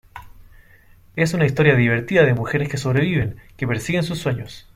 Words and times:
Es 1.15 1.35
una 1.35 1.45
historia 1.45 1.75
divertida 1.75 2.23
de 2.25 2.33
mujeres 2.33 2.69
que 2.69 2.77
sobreviven, 2.77 3.35
que 3.55 3.67
persiguen 3.67 4.01
sus 4.01 4.17
sueños. 4.17 4.67